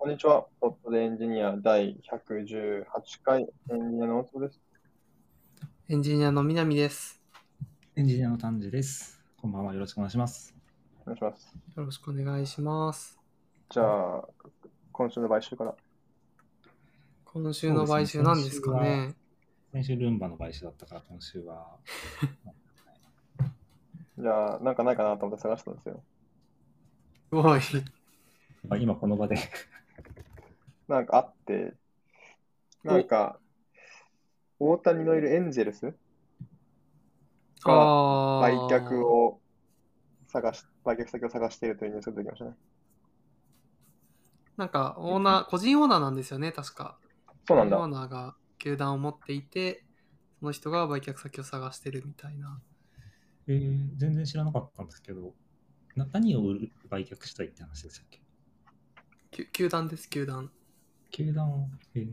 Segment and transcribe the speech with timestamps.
[0.00, 0.46] こんにちは。
[0.60, 2.84] ポットでエンジニア第118
[3.24, 4.60] 回エンジニアの大坪です。
[5.88, 7.20] エンジニアの南です。
[7.96, 9.20] エンジニアの丹治です。
[9.42, 9.74] こんばんは。
[9.74, 10.54] よろしくお願いします。
[11.02, 11.52] お願いします。
[11.76, 13.18] よろしくお願いします。
[13.70, 13.82] じゃ
[14.18, 14.28] あ、
[14.92, 15.74] 今週の買収から。
[17.24, 19.16] 今週の買収なんですかね。
[19.72, 21.76] 先週ルンバの買収だったから、今週は。
[24.16, 26.00] じゃあ、なんかないかなと思って探したんですよ。
[27.30, 27.60] すごい。
[28.68, 29.36] まあ今この場で
[30.88, 31.74] なんかあって、
[32.84, 33.38] なんか、
[34.60, 35.94] 大谷のいるエンゼルス
[37.64, 37.96] が
[38.40, 39.40] あ売ー却を
[40.28, 42.56] 探し、売却先を探しているというニュースが出てきましたね。
[44.56, 46.98] なんか、オーナー、個人オーナーなんですよね、確か。
[47.46, 47.78] そうなんだ。
[47.78, 49.84] オーナーが球団を持っていて、
[50.40, 52.60] その人が売却先を探してるみたいな。
[53.46, 55.34] えー全然知らなかったんですけど、
[55.96, 58.20] な何を売る売却したいって話でしたっけ？
[59.30, 60.50] 球球団です、球団。
[61.10, 62.06] 球団を、えー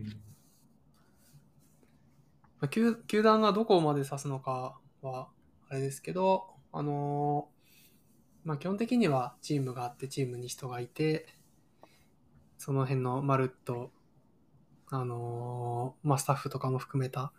[2.60, 5.28] まあ球球団がどこまで指すのかは
[5.70, 11.28] あれですけど、あのーまあ、基本的にはチームがあってチームに人がいて
[12.58, 13.92] その辺のまるっと、
[14.90, 17.34] あのーまあ、スタッフとかも含めた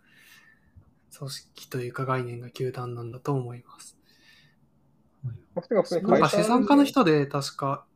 [1.17, 3.97] 組織というか概念が球団なんだと思います。
[5.25, 7.87] はいまあ資産家の人で確か、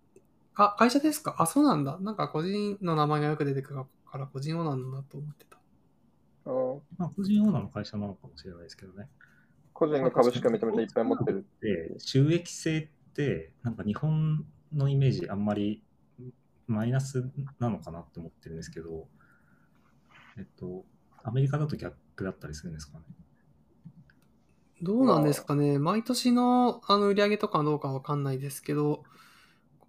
[0.63, 1.37] あ、会社ですか？
[1.39, 1.99] あ、そうなんだ。
[2.01, 5.59] なんか個人の名前がよく出てくるから個人オーナーなんだと思ってた。
[6.47, 9.09] あーまあ、個人オーナーの会社なのかもしれないですけどね。
[9.73, 11.47] 個人が株式がめちゃめちゃいっぱい持ってる。
[11.63, 15.83] で、収益性って、なんか日本のイメージあんまり
[16.67, 19.09] マイナスなのかなって思ってるんですけど、
[20.37, 20.85] えっと、
[21.23, 23.05] アメリカだと逆だったりするんですかね？
[24.83, 29.05] どうなんですかね、毎年のあの売り上げとかはどうかわかんないですけど、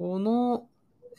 [0.01, 0.67] この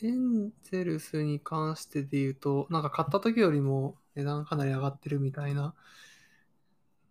[0.02, 5.72] エンゼルスに関してで言うと、なんか買った時よりも値段かなり上がってるみたいな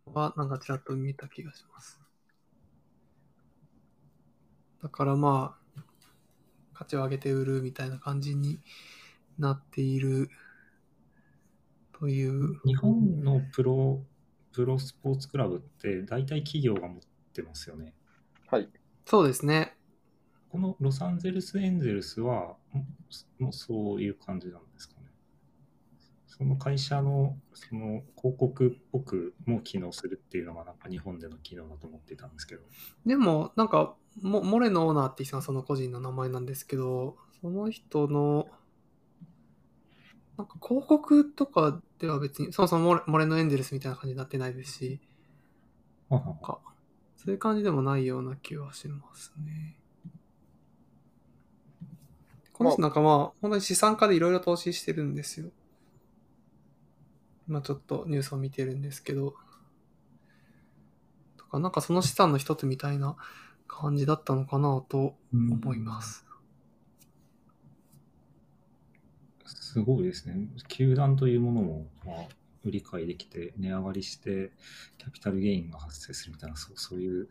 [0.06, 1.98] のは、なんかちらっと見た気がします。
[4.84, 5.82] だからまあ、
[6.74, 8.60] 価値を上げて売るみたいな感じに
[9.40, 10.30] なっている
[11.94, 12.60] という。
[12.66, 14.04] 日本のプロ、
[14.52, 17.00] プロスポーツクラブって大体企業が持っ
[17.34, 17.94] てますよね。
[18.48, 18.68] はい。
[19.06, 19.78] そうですね。
[20.52, 22.58] このロサンゼルスエンゼルスは、
[23.40, 25.08] もそういう感じなんですかね。
[26.28, 32.64] その会社のその広告っぽくも機能するっていうのがなんか日本での機能だと思っていたんですけど。
[33.06, 38.50] でも、なんか、モモレのオーナーって人がその個人の名前なんですけど、その人の、
[40.38, 45.02] なんか広告とかでは別に、そもそもモレモレのエンゼルスみたいな感じになってないですし、
[46.10, 46.60] はははなんか、
[47.16, 49.81] そういう感じでもないような気はしますね。
[52.62, 55.50] この人なんかまあ、本当に資産家でいろいろ投資してるんですよ。
[57.48, 59.34] 今ちょっとニュースを見てるんですけど、
[61.38, 63.16] とか、なんかその資産の一つみたいな
[63.68, 66.24] 感じだったのかなと思います。
[69.46, 70.48] すごいですね。
[70.68, 72.16] 球団というものも、まあ、
[72.64, 74.52] 売り買いできて、値上がりして、
[75.00, 77.28] キャピタルゲインが発生するみたいな、そうそういう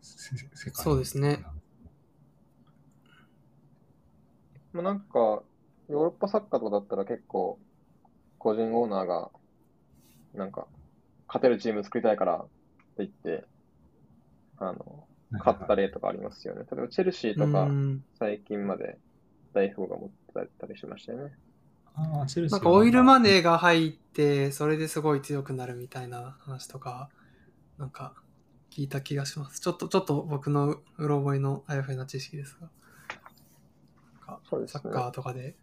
[0.00, 1.44] せ世界そうですね。
[4.72, 5.18] まあ、なんか、
[5.88, 7.60] ヨーロッパサッカーとかだったら結構、
[8.38, 9.32] 個人オーナーが、
[10.34, 10.68] なんか、
[11.28, 12.50] 勝てるチーム作りたいからって
[12.98, 13.46] 言って、
[14.56, 15.08] あの、
[15.38, 16.62] 勝った例とかありますよね。
[16.70, 18.98] 例えば、チェルシーとかう、ん最近まで
[19.52, 20.16] 代表が持って
[20.58, 21.38] たりしましたよね。
[21.94, 27.10] ああ、チェルシーなんかオイルマネーが入って、それですごい強くなるみたいな話とか、
[27.78, 28.14] なんか
[28.70, 29.60] 聞いた気がします。
[29.60, 30.68] ちょっと、ちょっと僕の
[30.98, 32.70] うろ覚えのあやふやな知識ですが。
[34.48, 35.54] そうですねサッカーとかで。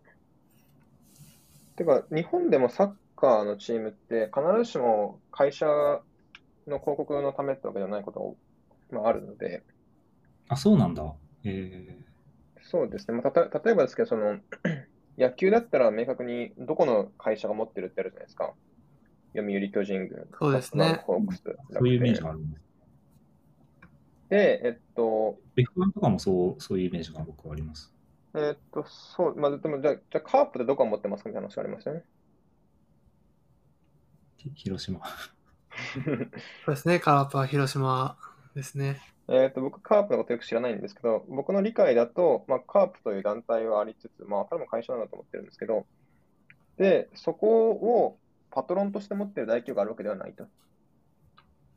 [1.75, 5.65] てか、日本でもサッカーのチームって、必ずしも会社
[6.67, 8.35] の広告のためってわけじゃないこと
[8.91, 9.63] が、まあ、あるので、
[10.47, 11.03] あ、そうなんだ。
[11.43, 11.97] え
[12.61, 13.19] そうですね。
[13.21, 14.39] まあ、たと例えばですけど、その、
[15.17, 18.53] 野球だったら明確にどこの会社が持ってるってあるじゃないですか。
[19.35, 22.63] 読売巨人軍、そうですねホークス、ー、そういうイメージ楽があるんです。
[24.29, 27.94] 天で、えっと、F1 とかもそうそういうイメージが僕はあります。
[28.35, 32.05] えっと、そう、まあ、でも、じゃあ、じゃあカープでどこが持ってますかみたいな話がありましたよね。
[34.37, 35.01] ひ広島。
[36.65, 36.99] そうですね。
[36.99, 38.17] カープは広島
[38.55, 39.01] ですね。
[39.27, 45.87] えっと、僕、カープのことよく知らないんですけど、僕の理解だと、まあ、カープという団体はありつつ、まあ、彼も会社なんだと思ってるんですけど、
[46.77, 48.19] で、そこを
[48.51, 50.47] パトロンとして持ってる大企業があるわけではないと。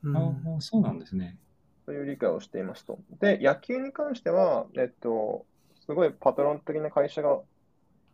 [0.03, 0.21] うんあ
[0.59, 1.39] あ、そうなんですね。
[1.87, 3.01] という理解をしていますと。
[3.21, 5.47] で、野球に関しては、えっと、
[5.89, 7.41] すごいパトロン的な会社が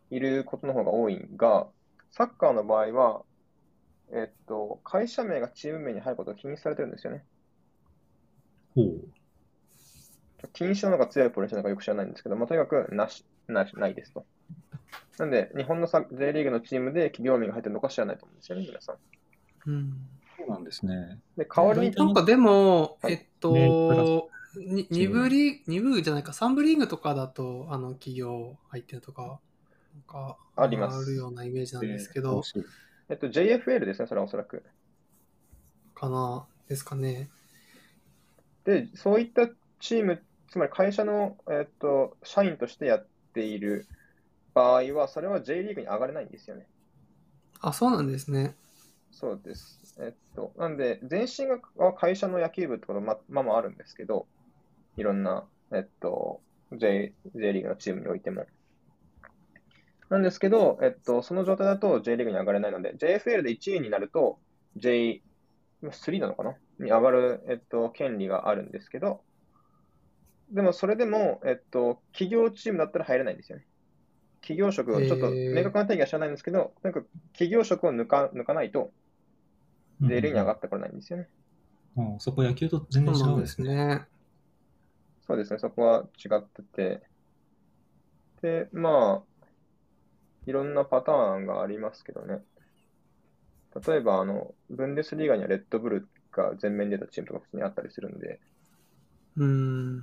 [0.09, 1.67] いることの方が多いが、
[2.09, 3.23] サッカーの場合は、
[4.13, 7.25] えっと、会社名がチーム名に入ることを禁止されてるんですよね。
[8.75, 10.47] ほう。
[10.53, 14.25] 禁止なのか強いプレッシーなのかよく知らないんですけど、まあ、とにかくなしなしないですと。
[15.19, 18.95] なんで、日本の J リーグのチームで企業名が入ってるのか知らないと思うんですよね、皆さん。
[19.69, 19.93] うん、
[20.37, 21.19] そうなんですね。
[21.35, 21.91] で、代わりに。
[21.91, 23.67] なんかでも、えっと、ね、
[24.57, 29.39] 二部リーグ、部じゃないか、三部リーグとかだと、あの、企業入ってるとか、
[29.93, 30.97] なんか、あります。
[30.97, 32.43] あるようなイメージなんですけど。
[33.09, 34.63] えっと、JFL ですね、それはおそらく。
[35.93, 37.29] かな、ですかね。
[38.65, 39.47] で、そういった
[39.79, 43.87] チーム、つまり会社の、えっと、社員としてやっている
[44.53, 46.67] 場合は、それは J リーグに上がれないんですよね。
[47.61, 48.55] あ、そうなんですね。
[49.11, 49.95] そうです。
[49.99, 51.59] えっと、なんで、全身が
[51.93, 54.27] 会社の野球部ってことままあまああるんですけど、
[54.97, 58.45] いろんな、えっと、J, J リーグのチームにおいても。
[60.09, 64.39] なんですけど、えっと、その状態だと J リーグに上がれないので、JFL で1位になると、
[64.77, 66.55] J3 なのかな？
[66.79, 69.21] に上がる、えっと、権利があるんですけど、
[70.51, 73.65] でもそれでも、えっと、企業チームだったら入れないんですよね。
[74.41, 77.01] 企業職をちょっと明確な定義は知らないんですけど、なんか
[77.33, 78.91] 企業職を抜か抜かないと、
[80.01, 81.27] J リーグに上がってこれないんですよね。
[81.97, 84.05] うんそこ野球と全然違そうなんですね。
[85.25, 85.27] ね。
[85.27, 87.01] そうですね、そこは違ってて。
[88.41, 89.45] で、まあ、
[90.45, 92.43] いろんなパターンがありますけどね。
[93.87, 98.39] 例えば、あの、ブンデスリーガにはレッドブルが前面に出たチームとか普通にあったりするんで。
[99.37, 99.99] うん。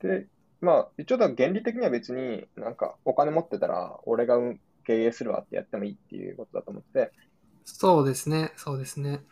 [0.00, 0.26] で、で
[0.60, 4.38] まあ、一応原理的には別になんかお金持ってたら俺が
[4.84, 7.12] 経営するわってやってもいいっていうことだと思って、
[7.64, 9.24] そうですね、そうですね。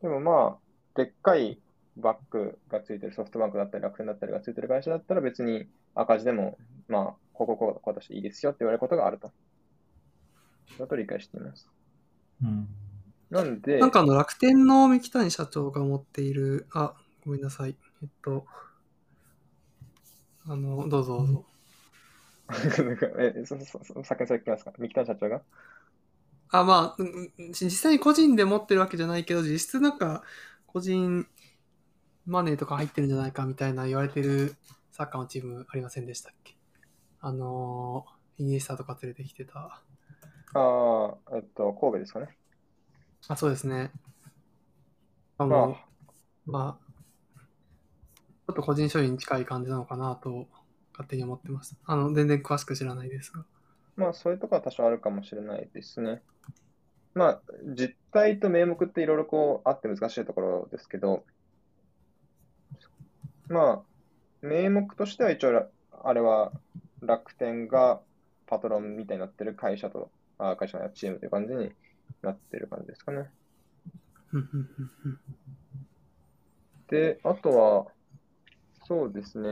[0.00, 0.58] でもまあ、
[0.96, 1.60] でっかい
[1.96, 6.56] バックがついてるソフトバンクだったり楽天だったりがついてる会社だったら別に赤字でも、
[6.88, 9.30] まあ、こここうことしていいですよって言われることがあると。
[10.78, 11.68] だと理解しています。
[12.42, 12.68] うん。
[13.30, 16.94] なんで、なんかあの楽天の三木谷社長が持っている、あ、
[17.24, 17.76] ごめんなさい。
[18.02, 18.46] えっと、
[20.46, 21.44] あの、どうぞどうぞ。
[23.18, 25.42] え、そ、そ、そ、先にそれ聞きますか三木谷社長が
[26.50, 27.02] あ、まあ、
[27.52, 30.22] 実際に個人で持ってるわけじゃないけど、実質なんか、
[30.66, 31.26] 個人
[32.26, 34.54] マネーとか入ってるんじゃないかみたいな言われてる
[34.90, 36.54] サッカーのチームありませんでしたっけ？
[37.20, 39.82] あのー、イニエスタとか連れてきてた。
[40.54, 42.36] ああ、えっと、神戸ですかね。
[43.28, 43.90] あ、そうですね。
[45.38, 45.76] あまの、
[46.46, 46.92] まあ、
[48.46, 50.46] ちょっと個人所有に近い感じなのかなと、
[50.92, 51.76] 勝手に思ってます。
[51.86, 53.44] あの、全然詳しく知らないですが。
[53.96, 56.22] まあ、そういうところは多少あるかもしれないですね。
[57.14, 57.42] まあ、
[57.78, 61.24] 実態と名目っていろいろこうあって難しいところですけど、
[63.52, 63.84] ま
[64.42, 65.68] あ、名目としては一応ら、
[66.04, 66.52] あれは
[67.02, 68.00] 楽天が
[68.46, 71.70] パトロンみたいになってる会社と、あ会社のチームという感じに
[72.22, 73.30] なってる感じですかね。
[76.88, 77.86] で、あとは、
[78.86, 79.48] そうですね、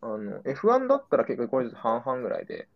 [0.00, 2.68] あの、F1 だったら結構これ半々ぐらいで、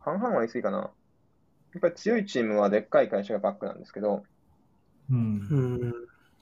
[0.00, 0.78] 半々は言い過ぎかな。
[0.78, 4.24] やっぱり強いチームはでっかい会社がバックなんですけど、
[5.10, 5.16] うん。
[5.50, 5.94] うん。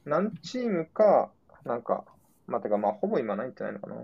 [0.04, 1.32] 何チームか、
[1.64, 2.04] なんか、
[2.46, 3.96] まあ、てか、まあ、ほぼ今ないんじゃないのかな。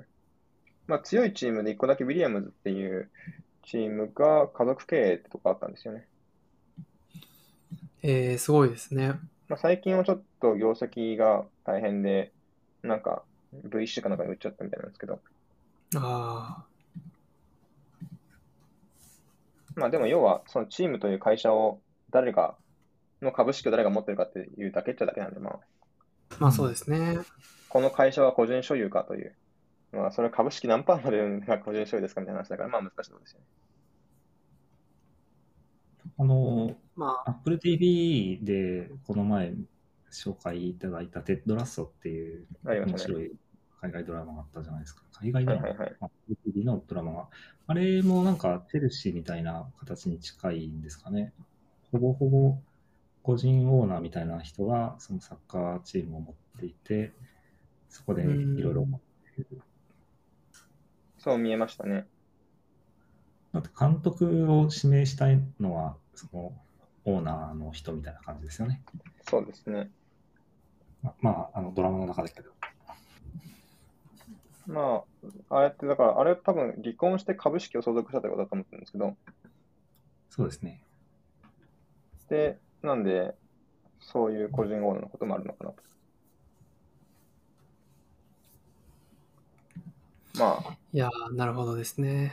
[0.86, 3.10] まあ、強いチームで1個だけウィリアムズっていう
[3.64, 6.06] チームが家族経営とこあったんですよね。
[8.02, 9.14] えー、すごいですね。
[9.48, 12.32] まあ、最近はちょっと業績が大変で、
[12.82, 13.22] なんか
[13.68, 15.20] VC かなんかに売っちゃったみたいなんですけど、
[15.96, 16.64] あ
[19.74, 21.80] まあでも要はそのチームという会社を
[22.10, 22.54] 誰が、
[23.22, 25.58] の株式を誰が持ってるかっていうだけっちゃだけなんで、まあ、あ、
[26.38, 27.18] まあそうですね。
[27.68, 29.34] この会社は個人所有かという、
[29.92, 33.46] まあそれは株式何パーまでが個人所有ですかみたいな話だから、まあ難しいところですよね。
[36.18, 39.54] あの、まあ、Apple TV でこの前
[40.12, 42.46] 紹介いただいたテッドラッソっていう。
[42.64, 43.32] 面白い
[43.80, 45.02] 海外ドラマがあったじゃないですか。
[45.20, 47.28] 海外ドラマ、はいはいはい Apple TV のドラマが。
[47.66, 51.32] あれもなんかチェルシーみたいな形に近いんですかね。
[51.92, 52.58] ほぼほぼ
[53.22, 57.12] 個人オーナーみたいな人がそのサッカーチームを持っていて、
[57.88, 59.00] そこでいろいろ持っ
[59.34, 59.62] ている。
[61.18, 62.06] そう見えましたね。
[63.52, 66.52] だって監督を指名したいのは、その
[67.04, 68.82] オーナーの人みたいな感じですよね。
[69.28, 69.90] そうですね。
[71.02, 72.50] ままあ、あのドラマの中だけど。
[74.66, 75.02] ま
[75.50, 79.16] あ、あれってだから、あれ多分離婚して株式を相続したということだと思ってるんですけど、
[80.28, 80.82] そうですね。
[82.28, 83.34] で、なんで、
[84.00, 85.82] そういう個人オーナーのこともあるのかなと。
[90.38, 92.32] まあ、いやー、なるほどですね。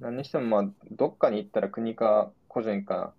[0.00, 3.14] 何にしても、まあ、どっかに行ったら国か個人か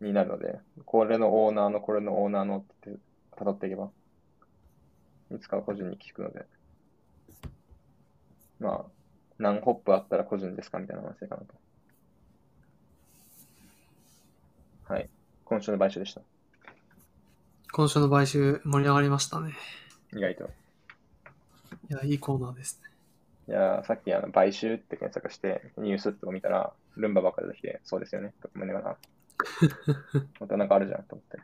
[0.00, 2.90] になるので、これのオーナーの、これのオーナーのって
[3.36, 3.90] 辿っていけば、
[5.30, 6.46] いつかは個人に聞くので、
[8.60, 8.90] まあ、
[9.38, 11.54] 何ホップあったら個人ですかみたいな話かなと。
[14.88, 15.13] はい。
[15.44, 16.22] 今週の買収でした。
[17.72, 19.52] 今週の買収盛り上がりましたね。
[20.14, 20.44] 意外と。
[20.44, 20.48] い
[21.92, 22.90] や、いいコーナーですね。
[23.46, 28.32] いやーさっきあの買収って検索してニュースとか見たら、ルンバばっかり出てきて、そうですよね。
[28.40, 28.96] とか胸がな。
[30.40, 31.38] またなんかあるじゃんと思って。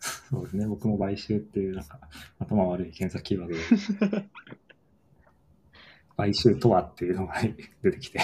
[0.00, 0.66] そうですね。
[0.66, 2.00] 僕も買収っていう、なんか、
[2.40, 4.28] 頭悪い検索キーワードで、
[6.16, 7.34] 買収とはっていうのが
[7.82, 8.18] 出てきて、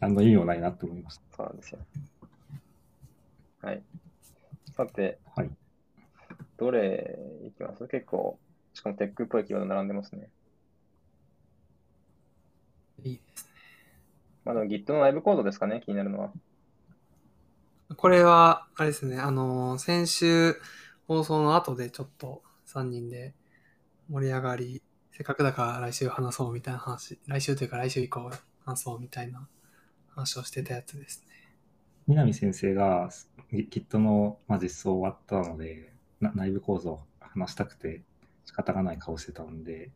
[0.00, 1.36] 何の意味もないなって思いました。
[1.36, 1.78] そうなんですよ。
[3.62, 3.82] はい。
[4.76, 5.50] さて、はい。
[6.58, 7.16] どれ
[7.46, 7.86] いきます？
[7.88, 8.38] 結構、
[8.74, 10.28] しかもテックっぽいキーワード並んでますね。
[13.04, 13.50] いいですね。
[14.44, 16.32] まあでも Git の内部コードですかね、気になるのは。
[17.96, 20.56] これは、あれですね、あのー先週
[21.06, 23.34] 放送の後でちょっと3人で
[24.08, 28.30] 盛り上がり、せっかくだから来週話そうみたいな話、来週というか来週以降
[28.64, 29.46] 話そうみたいな
[30.08, 31.31] 話をしてたやつですね。
[32.06, 33.10] 南先生が
[33.52, 38.02] Git の、まあ、実装終わったので、な内部構造を話したくて
[38.44, 39.90] 仕方がない顔してたので、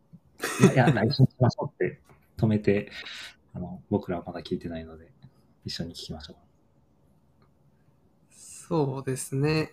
[0.74, 2.00] いや、来週にしましょうって
[2.36, 2.90] 止めて、
[3.54, 5.10] あの僕らはまだ聞いてないので、
[5.64, 6.36] 一緒に聞きましょう。
[8.30, 9.72] そうですね。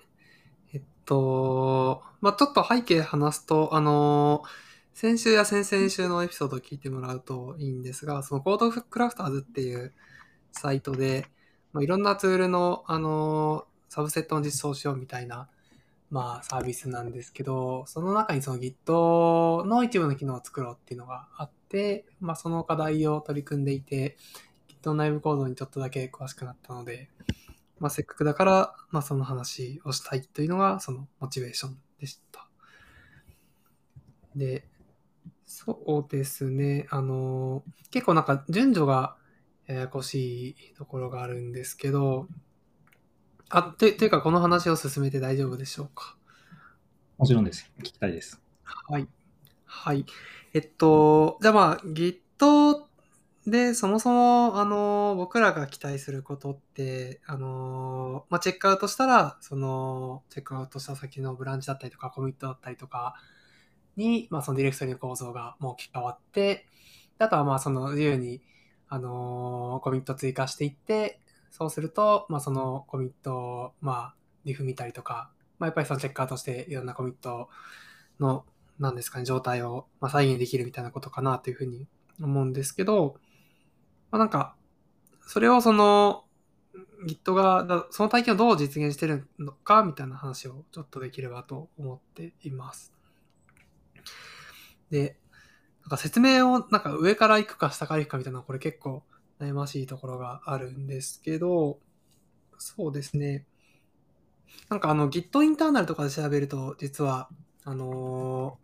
[0.73, 4.43] えっと、まあちょっと背景話すと、あの
[4.93, 9.93] 先週や先々週のエピソードを聞いてもらうといいんですが、そのコードクラフターズっていう
[10.51, 11.25] サイトで、
[11.73, 15.49] まあ、いろんなツールの、あのサブセットの実装しようみたいな、
[16.09, 24.15] まあ、サービスなんですけど、その中にその Git の一部の機能を作ろうっていうのがあって、まあ、その課題を取り組んでいて、
[24.69, 27.09] Git の内部コードにちょっとだけ詳しくなったので、
[27.79, 32.47] まあ、せっかくだから、まあ、その話をしたいというのが、そのモチベーションでした。
[34.35, 34.67] で、
[35.45, 39.17] そうですね、あの、結構なんか順序が
[39.73, 42.27] ややこしいところがあるんですけど、
[43.49, 46.17] あ、とというかこの話を進めて大丈夫でしょうか？
[47.17, 47.71] もちろんです。
[47.79, 48.41] 聞きたいです。
[48.63, 49.07] はい。
[49.65, 50.05] はい。
[50.53, 52.19] えっと、じゃあまあ、Git
[53.45, 63.15] で、そもそも、あの、僕らが期待することって、あの、まあ、チェックアウトしたら、その、チェックアウトした先のブランチだったりとか、コミットだったりとか
[63.97, 66.67] に、まあ、そのディレクトリの構造がもう置き換わって、
[67.19, 68.41] であとはまあ、その自由に、
[68.93, 71.19] あの、コミット追加していって、
[71.49, 77.49] そうすると、まあ、そのコミットを、まあ、リフ見たりとか、まあ、やっぱりそのチェックアウトして、いろんなコミット
[78.19, 78.45] の、
[78.77, 81.87] なんですかね、状態を、まあ、再現できるみたいなことかなというふうに
[82.21, 83.15] 思うんですけど、
[84.11, 84.55] まあ、なんか、
[85.25, 86.25] それをその、
[87.07, 92.93] Git が、その体験をどう実現してるのかみたいな話をちょっとできればと思っています。
[94.91, 95.17] で、
[95.83, 99.03] なんか説明をなんか上から行くか下から行くかみたいなこれ結構
[99.39, 101.79] 悩ましいところがあるんですけど、
[102.57, 103.45] そうですね。
[104.69, 107.27] なんかあの Git インターナルとかで調べると実は、
[107.65, 108.57] あの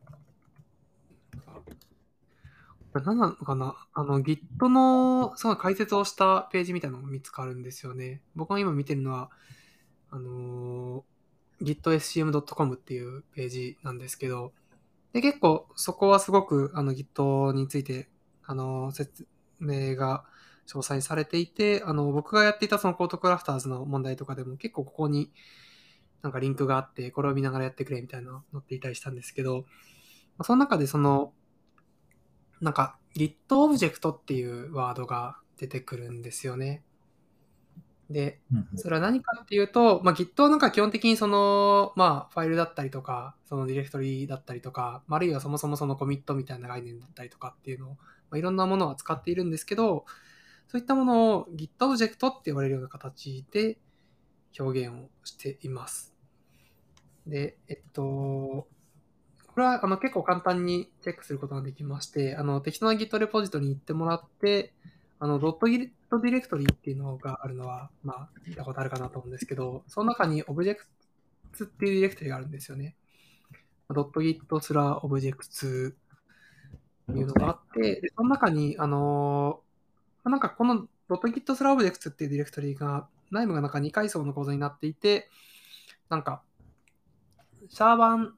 [2.94, 3.76] ー、何なのかな？
[3.94, 8.22] あの Git のその解説をしたページみたいなのが見つかるんですよね。
[8.36, 9.30] 僕が今見てるのは、
[10.12, 14.54] あのー、gitscm.com っていうページなんですけど、
[15.14, 18.10] で結構そこはすごくあの Git について、
[18.44, 19.28] あの説
[19.60, 20.24] 明が
[20.68, 25.32] 詳細されていて、あの僕がやっていたそのコートクラフターズの問題とかでも結構ここに
[26.22, 29.66] なんかリンクがあって、これを見ながらやってくれみたいなの載っていたりしたんですけど、
[30.44, 31.34] その中でその、
[32.62, 36.84] なんか Git オブジェクトっていうワードが出てくるんですよね。
[38.10, 38.42] で、
[38.76, 47.98] それは何かっていうと、まあ、Git はなんか基本的にその、まあ、ファイルだったりとか、そのディレクトリだったりとか、あるいはそもそもそのコミットみたいな概念だったりとかっていうのを、ま
[48.36, 50.06] あ、いろんなものを使っているんですけど、
[50.68, 53.78] そういったものを Git オブジェクトって言われるような形で
[54.60, 56.16] 表現をしています。
[57.28, 58.68] で、えっと、こ
[59.58, 64.74] れはあの結構簡単にチェックすることができまして、あの適当な Git レポジトリに行ってもらって、
[65.20, 70.88] あの、ドットギットディレクトリっていうのがあるのは、まあ、聞いたことあるかなと思うんですけど、その中にオブジェク
[71.54, 72.96] ツっていうディレクトリがあるんですよね。
[73.90, 75.98] ドットギットスラオブジェクツ
[77.12, 79.70] っていうのがあって、でその中に、あのー
[80.30, 85.30] なんかこのドット Git スラ objects っていうディレクトリが、内部がなんか2階層の構造になっていて、
[86.10, 86.44] なんか、
[87.70, 88.38] シャーバン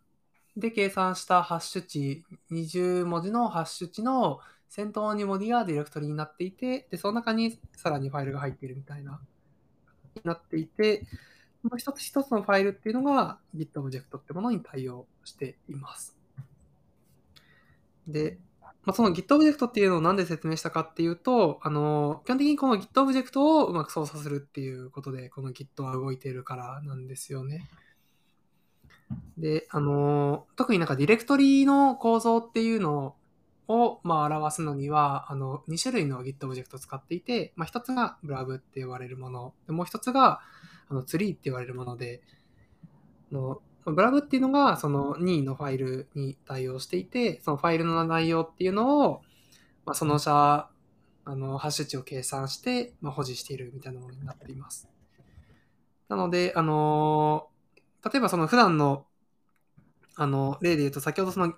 [0.57, 4.39] で計算したハッシュ値、20文字のハッシュ値の
[4.71, 9.19] 先頭2文字がディレクトリになっていて、で、その中にさらにファイルが入っているみたいな、
[10.15, 11.05] になっていて、
[11.61, 16.15] この一つ一つのファイルっていうのが Git オブジェクトってものに対応しています。
[18.07, 18.37] で、
[18.85, 27.69] まあ、その Git オブジェクトっていうのをなんで説明したかっていうと、あの、基本的にこの Git オブジェクトをうまく操作するっていうことで、この Git は動いているからなんですよね。
[29.37, 33.15] で、あの、特になんかディレクトリの構造っていうのを、
[33.71, 40.41] をまあ、表すのには、あの、2種類の Git オブジェクトを使っていて、まあ、一つが blob って言われるもの、でもう一つが、
[40.89, 42.21] あの、ツリーって言われるもので、
[43.31, 49.21] の、ブラブっていうのがその任意のファイルに対応していて、そのファイルの内容っていうのを、
[49.85, 50.69] まあ、その社、
[51.23, 54.87] あの、ハッシュ値を計算して、まあ、保持しているみたいなものになっています。
[56.09, 57.47] なので、あの、
[58.03, 59.05] 例えばその普段の、
[60.21, 61.51] あの、例で言うと、先ほどその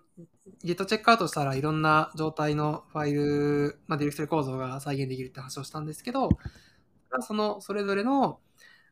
[0.64, 6.30] Git チェックアウトしたらいろんな状態のファイル、まあ、ディレクトリ構造が再現できるって話をしたんですけど、
[7.20, 8.40] そのそれぞれの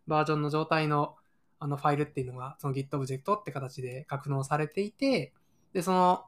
[0.08, 1.16] バージョンの状態の
[1.58, 5.32] あのファイルっていうのが、その Git オブジェクトって形で格納されていて、
[5.72, 6.26] で、その、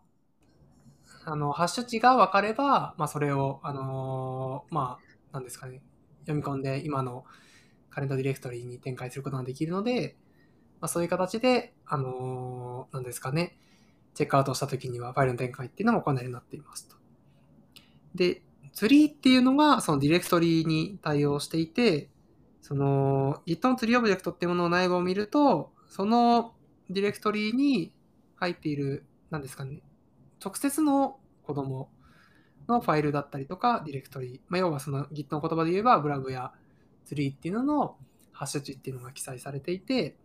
[1.25, 5.81] あの、ハッシュ値が分かれば、まあ、それを、あのーまあ、なんですかね、
[6.21, 7.25] 読み込んで今の
[7.89, 10.15] カレントディレクトリに展開することができるので、
[10.83, 13.57] まあ、そういう形で、あのーなんですかね、
[14.15, 16.97] チェックアウトしたときにはファイルの展開っていうのが行えるようになっていますと。
[18.15, 18.41] で、
[18.73, 22.09] ツリーっていうのがそのディレクトリに対応していて、
[22.61, 26.53] その Git のツリーオブジェクトっていうものの内部を見ると、その
[26.89, 27.93] ディレクトリに
[28.35, 29.83] 入っている、なんですかね、
[30.43, 31.89] 直接の子供
[32.67, 36.51] のファイルだったりとか、ディレクトリ、まあ、要はその Git の言葉で言えば、 blob や
[37.05, 37.95] ツリーっていうのの
[38.33, 40.17] ハッシュ値っていうのが記載されていて、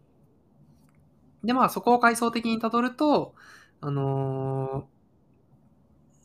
[1.45, 3.35] で、まあそこを階層的にたどると、
[3.81, 4.99] あのー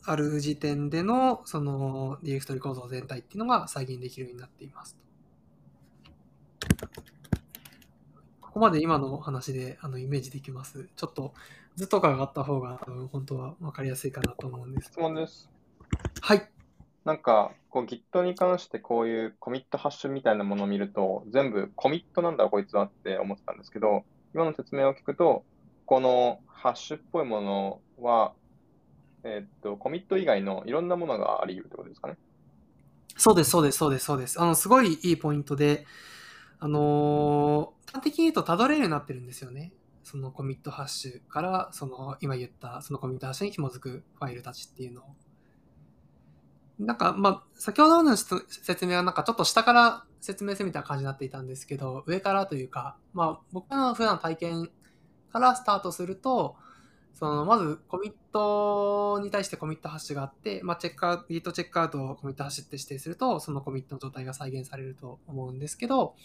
[0.06, 4.98] ある時点でのそのディレクトリ構造全体っていうのが再現できるようになっています。
[8.40, 10.90] ここまで今の話であのイメージできます。
[10.94, 11.32] ちょっと
[11.76, 14.90] 図とかがあった方が本当は分かりやすいかなと思うんです。
[14.90, 15.50] 質問です。
[16.20, 16.50] はい。
[17.04, 25.44] なんか、こう Git に関してこういうコミットハッシュみたいなものを見ると、全部コミットなんだこいつはって思ってたんですけど、今の説明を聞くと、
[25.86, 28.32] このハッシュっぽいものは、
[29.22, 32.18] えーっと、コミット以外のいろんなものがあり得るってことですかね。
[33.16, 34.40] そうです、そうです、そうです、そうです。
[34.40, 35.86] あの、すごいいいポイントで、
[36.58, 39.72] あのー端的に言うとたどれるようになってるんですよね。
[40.02, 45.04] そのコミットハッシュから、その今言ったそのコミットハッシュに紐づくファイルたちっていうのを。
[46.78, 54.70] なんか、まあ、先ほどの説明はなんかちょっと下から説明するみたいな感じになっていたんですけど、上からというか、まあ、僕の普段体験
[55.30, 56.56] からスタートすると、
[57.12, 66.16] その、まず、コミットに対してコミットハッシュがあって、まあ、チェックアウト、Git チェックアウトをコミットハッシュって指定すると、そのコミットの状態が再現されると思うんですけど、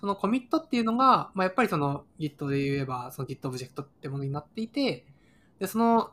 [0.00, 5.04] そのコミットっていうのが、まあ、やっぱりその Git で言えば、その Git オブジェクトってものになっていて、
[5.58, 6.12] で、その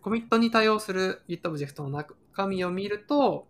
[0.00, 3.48] コミットに対応する Git オブジェクトの中身を見ると、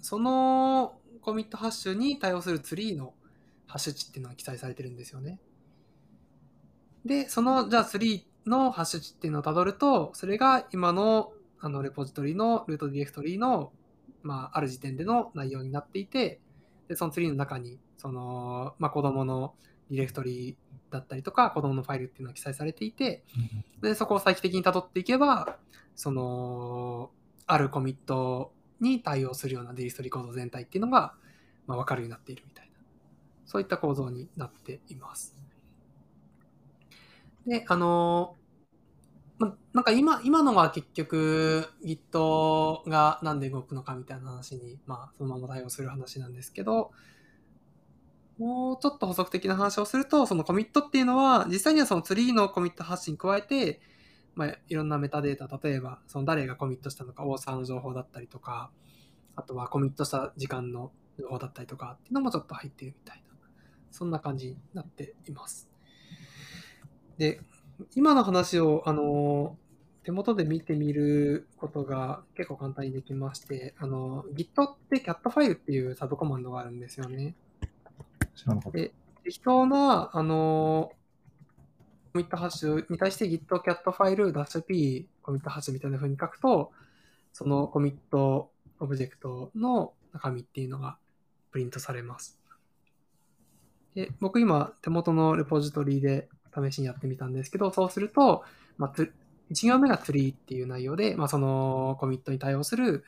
[0.00, 3.14] そのコミットハッシュに対応するツリーの
[3.66, 5.40] ハッシュ値っていうのが記載されてるんですよね。
[7.04, 13.72] で、その、じゃあツリーのハッシュ値っていうのをたどると、それが今のあのレポジトリのルートディレクトリの、
[14.22, 16.40] まあ、ある時点での内容になっていて、
[16.88, 19.54] で、そのツリーの中に、その、まあ、子供の
[19.90, 20.58] ディレクトリ
[20.90, 23.24] だったりとか、子供のファイルっていうのが記載されていて、
[23.80, 25.56] で、そこを再帰的に辿っていけば、
[25.96, 27.10] その、
[27.46, 31.14] あるコミットに対応するようなディレクトリ構造全体っていうのが、
[31.66, 32.72] まあ、分かるようになっているみたいな、
[33.46, 35.36] そういった構造になっています。
[37.46, 38.36] で、あの、
[39.38, 46.92] ま、なんか今、今のが結局 Git がなんで動くのかみたいな話に、まあ、そのまま対応する話なんですけど、
[48.38, 53.80] もうちょっと補足的な話をすると、そのコミットっていうのは、実際にはそのツリーのコミット発信に加えて、
[54.34, 58.70] まあ、いろんなメタデータ、例えば、その誰がコミットしたのか、オーサーの情報だったりとか、
[59.36, 63.36] あとはコミットした時間の情報だったりとかっていうのもちょっと入っているみたいな、
[63.90, 65.68] そんな感じになっています。
[67.18, 67.40] で、
[67.94, 69.56] 今の話を、あの、
[70.02, 77.34] 手元で見てみることが結構簡単にできまして、あの、Git って cat ファイルっていうサブコマンドがあるんですよね。
[78.34, 78.78] 知らなかった。
[78.78, 78.92] で
[79.24, 80.92] 適当な、あの、
[82.14, 86.70] コミットハッシュに対して git cat ファイル -p コミットハッシュみたいな風に書くと、
[87.32, 90.96] そのコミットオブジェクトの中身っていうのが
[91.50, 92.38] プリントされます。
[93.96, 98.44] で僕今手元のレポジトリで試しにやってみたんですけど、そうすると、
[98.78, 98.92] まあ、
[99.50, 103.02] 1行目が tree っていう内容で、まあ、そのコミットに対応する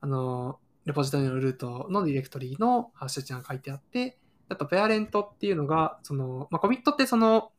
[0.00, 4.16] あの、レポジトリのルートのディレクトリのハッシュ値が書いてあって、
[4.48, 7.50] あと、ペアレントっていうのが、その、まあ、コミットってその、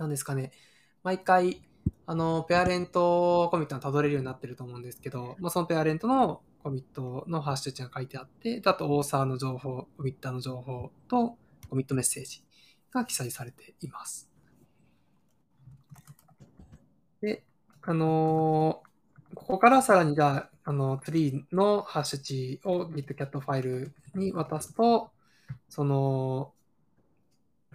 [0.00, 0.50] なんですかね、
[1.02, 1.62] 毎回、
[2.06, 11.36] あの、ペアレントコミットがたどれるようになってると思うんですけど、まあ、そのペアレントのコミットのハッシュ値が書いてあって、であと、オーサーの情報、コミッターの情報と、
[11.68, 12.42] コミットメッセージ
[12.90, 14.30] が記載されています。
[17.20, 17.44] で、
[17.82, 18.90] あのー
[19.32, 25.12] ここからさらにじゃあ、あの、ツリーのハッシュ値を gitcat ファイルに渡すと、
[25.68, 26.52] その、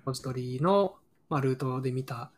[0.04, 0.98] ポジトリの、
[1.30, 2.32] まあ、ルートで見た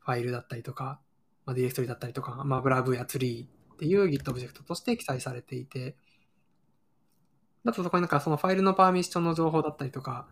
[0.00, 1.00] ファイルだったりとか、
[1.46, 5.96] まあ、ディレクトリだったりとか、まあ、グラブやツリーっていう Git オブジェクトとして記載されていて、
[7.64, 10.26] だとそこになんかそのファイルのパーミッションの情報だったりとか、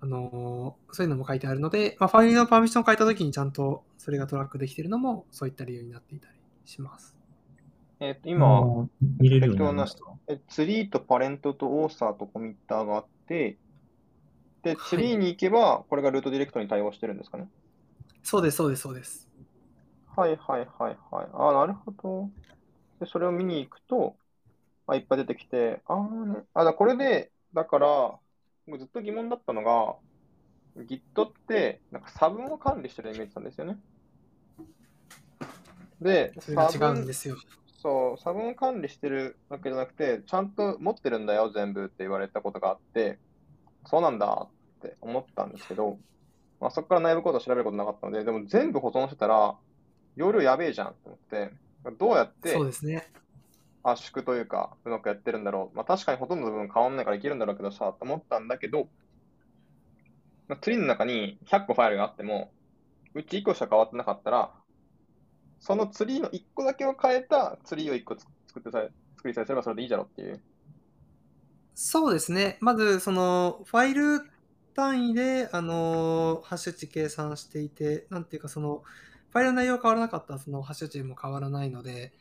[0.00, 7.16] あのーそういうのも書いてあるので、まあ、ファイルのパーミッションを書いたときにちゃんとそれがトラックできているのも、そういった理由になっていたりします。
[8.00, 10.02] えっと、あ今、ー見れるようになりました。
[10.28, 13.58] えツリーとパレントとオーサーとコミッターがあって、
[14.62, 17.48] で、ツリーに行けば、これがルートディレクトに対応してるんですかね？
[18.22, 19.28] そうです、そうです、そうです。
[20.16, 21.28] はいはいはいはい。
[21.32, 22.30] ああ、なるほど。
[23.00, 24.16] で、それを見に行くと、
[24.86, 28.18] あ、いっぱい出てきて、あーね、あ、だこれで、だから、
[28.66, 29.96] 僕ずっと疑問だったのが、
[30.76, 33.78] Git って、なんか差分を管理してるイメージなんですよね。
[36.00, 37.36] で、それが違うんですよ。
[37.80, 43.20] そう、差分を管理してるわけじゃなくて、ちゃんと持ってるんだよ、全部って言われたことがあって、
[43.86, 45.98] そうなんだって思ったんですけど、
[46.60, 49.56] まあ、そこから内部コードを調べることなかったので、でも全部保存してたら、
[50.16, 51.52] 容量やべえじゃんと思って、
[51.98, 52.52] どうやって。
[53.84, 55.76] 圧縮というか、うまくやってるんだろう。
[55.76, 58.88] まあ、確かにほとんどの部分変わんないからいけるんだろうけどさ、と思ったんだけど、
[60.48, 62.50] まあ、ツリーの中に100個ファイルがあっても、
[63.14, 64.52] うち1個しか変わってなかったら、
[65.60, 70.40] そのツリーの1個だけを変えたツリーを1個つ作ってさえ、作りさえすればそれでいいじゃろっていう。
[71.80, 72.58] そうですね。
[72.60, 74.28] まず、その、ファイル
[74.74, 78.82] 単位で、あの、ハッシュ値計算していて、なんていうか、その、
[79.30, 82.12] ファイルの内容変わらなかったら、そのハッシュ値も変わらないので、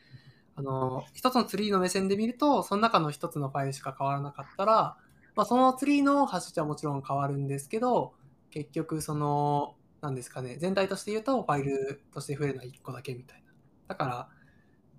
[0.55, 4.97] あの、一つのツリーの目線で見ると、その中の一つのファイルしか変わらなかったら、
[5.35, 8.13] まあ、そのツリーのハッシュ値はもちろん変わるんですけど、
[8.51, 13.53] 結局、その、なんですかね、全体として言うと、ファイルとして増えるのは1個だけみたいな。
[13.87, 14.29] だから、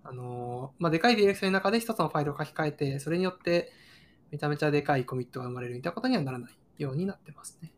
[0.04, 3.72] あの、まあ、でかいディレクトリの中で一つのファイルを書き換えて、それによって、
[4.30, 7.72] めちゃめちゃでかいコミットが生まれるみたいなことにはならないようになってますね。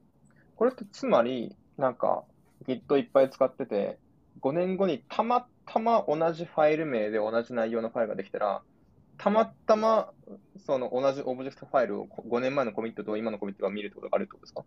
[0.56, 2.24] これってつまり、なんか
[2.66, 3.98] Git いっぱい使ってて、
[4.40, 8.62] 5年後にたまたま同じファイル名で同じ内容のファイルができたら、
[9.18, 10.12] たまたま
[10.64, 14.64] その同じオブジェクトファイルを5年前のコミットと今のコミットが見るってことがあるってことですか？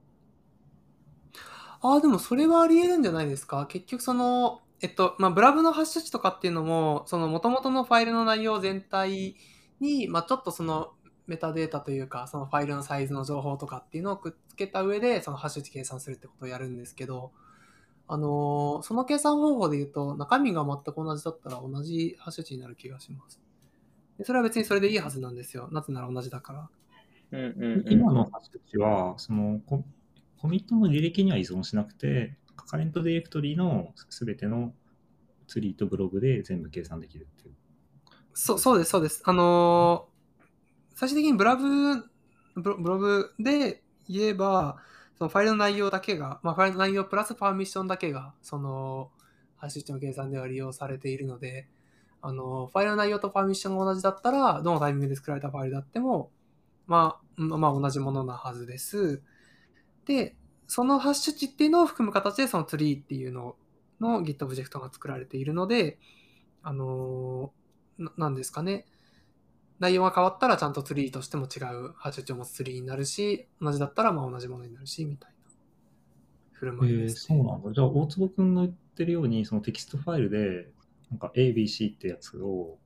[1.82, 3.66] ああ、でもそれはあり得るんじゃないですか？
[3.68, 9.36] 結局その、えっと、まあ、ブラブのハッシュ値とかっていうのも、その元々のファイルの内容全体
[9.80, 10.94] に、まあ、ちょっとその
[11.28, 17.32] メタデータというか、そのファイルのサイズの情報とかっていうのをくっつけた上で、そのハッシュ値計算するってことをやるんですけど、
[18.08, 23.42] あのーその計算方法で言うと、中身が全く同じだったら同じハッシュ値になる気がします。
[24.18, 25.70] でそれは別にそれでいいはずなんですよ。
[25.72, 26.70] なぜなら同じだから。
[27.32, 29.84] うんうんうん今のハッシュ値は、そのコ
[30.40, 34.74] コミットの履歴には依存しなくて、カレントディレクトリのすべての
[35.48, 37.56] ツリーとブログで全部計算できるっていう。
[38.34, 39.22] そうそうです、そうです。
[39.26, 40.13] あのー
[40.96, 42.06] 最終的にブラブ、
[42.56, 44.78] ブログで言えば、
[45.18, 49.12] そのファイルの内容だけが、まあ、ファイルの内容プラスパーミッションだけが、その、
[49.58, 51.68] ハッシュ値の計算では利用されているので、
[52.26, 56.32] あのファイルの内容とパーミッションが同じだったら、どのタイミングで作られたファイルであっても、
[56.88, 59.22] まあ、まあ同じものなはずです。
[60.06, 60.36] で、
[60.68, 63.56] そのハッシュ値っていうのを含む形で、そのツリーっていうの
[64.00, 65.98] の Git オブジェクトが作られているので、
[66.62, 67.52] あの
[68.18, 68.86] なんですかね。
[69.80, 75.38] 内容が変わったらちゃんとツリーとしても違うハッシュ値を持つツリーになるし、同じだったらまあ同じものになるし、みたいな
[76.54, 77.72] 振る舞いでー、す、そうなんだ。
[77.74, 80.72] じゃあ、大坪君の言ってるように、そのテキストファイルで、
[81.10, 82.78] なんか ABC ってやつを、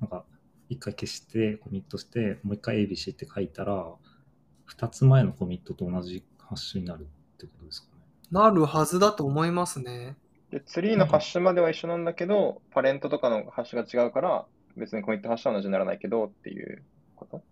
[0.00, 0.26] なんか
[0.68, 3.94] 一回消して、コミットして、もう一回 ABC って書いたら、
[4.66, 7.06] 二つ前のコミットと同じハッシュになるっ
[7.38, 8.02] てことですかね。
[8.30, 10.16] なるはずだと思いますね。
[10.50, 16.82] で、ツリーのハッシュまでは一緒なんだけど、 parent とかのハッシュが違うから、別にコミットハッシュは同じにならないけどっていう
[17.16, 17.42] こと？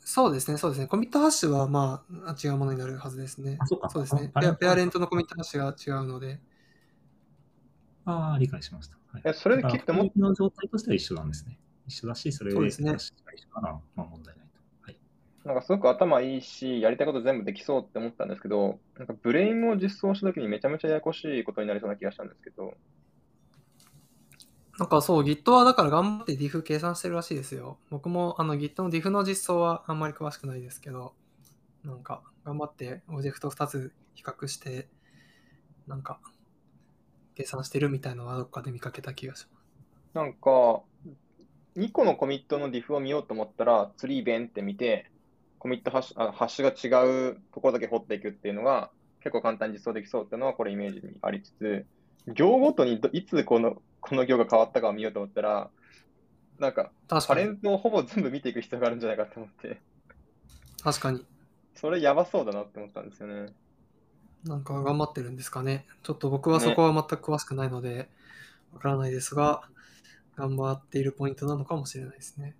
[0.00, 0.86] そうですね、そうですね。
[0.86, 3.66] コミットハッシュはまあ違うものになるはずですねあ。
[3.66, 4.30] そうかそうですね。
[4.34, 6.40] あペアペアレントのコミットハッシュが違うので。
[8.04, 8.96] ああ、理解しました。
[9.12, 9.98] はい、えそれでっても？
[9.98, 11.58] コミットの状態としては一緒なんですね。
[11.86, 12.98] 一緒だし、それそうで一緒なら、
[13.96, 14.60] まあ問題ないと。
[14.82, 14.98] はい。
[15.44, 22.74] なんかすごく頭いいし、やりたいこと全部できそうって思ったんですけど、なんかブレインを実装したときにめちゃめちゃややこしいことになりそうな気がしたんですけど、
[24.78, 27.78] なんかそう、Git はだから頑張って diff 計算してるらしいですよ。
[27.90, 31.14] 僕もあの Git の diff の実装はあんまり詳しくないですけど、
[31.84, 34.88] なんか頑張ってオブジェクト2つ比較して、
[35.88, 36.20] なんか
[37.34, 39.64] 計算してるみたいなのはどっかで見かけた気がします。
[40.14, 40.82] なんか、
[41.76, 45.10] 2個のコミットの diff を見ようと思ったら、ツリー弁って見て、
[45.58, 51.86] コミットハッシュあハッシュが違うところだけ掘っていくっていうのが、結構簡単に実装できそうっていうのは、これイメージにありつつ、
[52.28, 55.70] 行ごとにどいつこのこの行が変わったかを見ようと思ったら、
[56.58, 57.34] なんか、タ。
[57.34, 59.80] レントをほぼ全部見ていく必要があるんじゃないかと思って、
[60.82, 61.24] 確かに。
[61.74, 63.52] それやばそうだなって思ったんですよね。
[64.44, 65.86] なんか頑張ってるんですかね。
[66.02, 68.08] ちょっと僕はそこは全く詳しくないので、
[68.72, 69.62] わからないですが、
[70.36, 72.56] 頑張っているポイントなのかもしれないですね。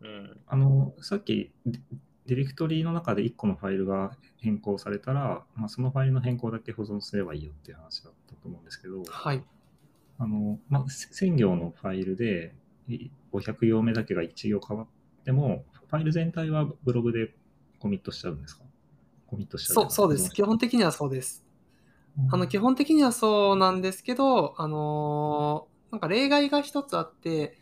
[0.00, 0.40] うん。
[0.46, 1.80] あの、さっきデ
[2.26, 9.42] ディレクトリの中で1個のファイルが変更されたら、まあ、そのファイルの変更だけ保存すればいいよっていう話だったと思うんですけど、はい。
[10.20, 12.54] あの、まあ、1000行のファイルで
[12.88, 14.88] い500行目だけが1行変わっ
[15.24, 17.34] ても、ファイル全体はブログで
[17.80, 18.64] コミットしちゃうんですか？
[19.26, 20.32] コミットしちゃそう、そうです。
[20.32, 21.44] 基本的にはそうです。
[22.28, 27.58] あの、基本的にはそうなんですけど、あのーなんか例外が一つあって、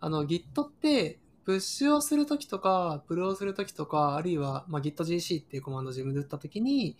[0.00, 6.96] あの、Git って、プッシュをするときとか、プルをするときとか、あるいは、まあ、GitGC っていうコマンドを自分で打ったときに、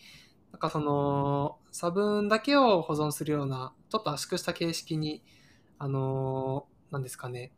[0.53, 5.23] なんかその、差分だけを保存するような、ちょっと圧縮した形式に、
[5.79, 7.53] あのーなんですかね、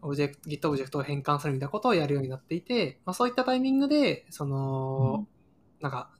[0.00, 5.26] オブジェクト、Git オブジェクトを変換するみたいなことをやるようになっていて、まあ、そういったタイミングで、その、
[5.80, 6.10] なんか、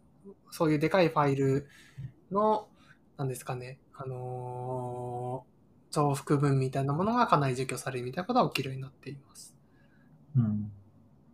[0.51, 1.68] そういうでかいファイル
[2.31, 2.68] の、
[3.16, 5.57] なんですかね、あのー
[5.92, 9.55] 重複分みたいなものがかなり除去されるみたいなことが起きるようになっています。
[10.37, 10.70] うん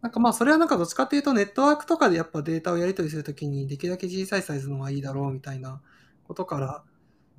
[0.02, 5.80] なんかまあそれはなんかどっちかっていうとネットワークとかでやっぱデータをやり取りするときにできるだけ小さいサイズの方がいいだろうみたいな
[6.24, 6.82] ことから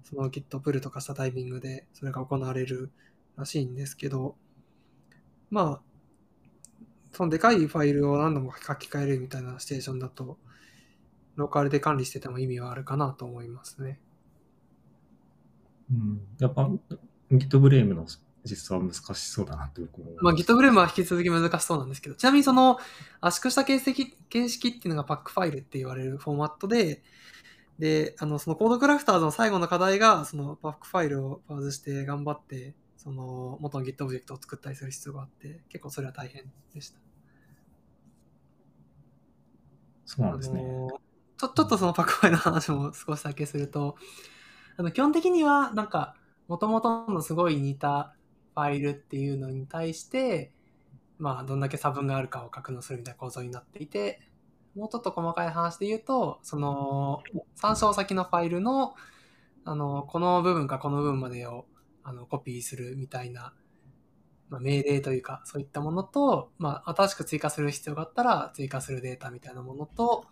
[0.04, 2.92] その Git プルとかしたタイミングでそれが行われる
[3.38, 4.36] らしいんですけど
[5.50, 5.82] まあ
[7.12, 10.38] そのでかいファイルを何度も書き換えるみたいなシチュエーションだと
[11.36, 14.00] ローカルで管理してても意味はあるかなと思いますね。
[15.92, 16.70] うんやっぱ
[17.32, 18.06] Git ブレームの
[18.46, 22.78] 実装は難しそうだなって僕もまあ、した GitFrame は引き続き難しそうなんですけど、ちなみにその
[23.22, 27.04] 圧縮した形式形式っていうのがパックファイルって言われるフォーマットで、
[27.80, 37.00] で、あの、その CodeCrafters の最後の課題が、その packfile をパースして頑張って、その元の Git オブジェクトを作ったりする必要があって、結構それは大変でした。
[40.06, 40.62] そうなんですね。
[41.38, 43.98] ちょちょっとその packfile の話も少しだけすると、
[44.78, 46.16] あの基本的にはなんか、
[46.48, 48.16] もともとのすごい似た
[48.54, 50.54] ファイルっていうのに対して、
[51.18, 54.22] まあ、どんだけ差分があるかを格納するみたいな構造になっていて、
[54.76, 57.22] もうちょっと細かい話で言うと、その、
[57.56, 58.96] 参照先のファイルの、
[59.66, 61.66] あの、この部分かこの部分までを
[62.04, 63.54] あのコピーするみたいな、
[64.50, 70.26] まあ、命令というか、そういったものと、まあ、新しく追加する必要があったら、追加するデータみたいなものと、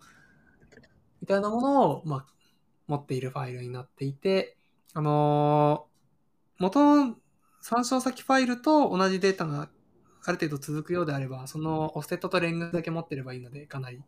[1.20, 2.26] みたいなものを、まあ、
[2.86, 4.56] 持っているファイルになっていて、
[4.94, 5.92] あのー
[6.58, 7.16] 元の
[7.60, 9.68] 参照先ファイルと同じデータが
[10.24, 14.00] ある程度続くようであれば、そのオフセットとレングだけ持ってればいいので、かなり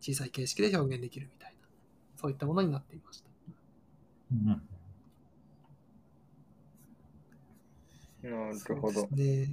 [0.00, 1.68] 小さい形式で表現できるみたいな、
[2.16, 3.28] そういったものになっていました。
[4.32, 4.62] うん
[8.22, 9.02] なるほど。
[9.02, 9.44] ですね。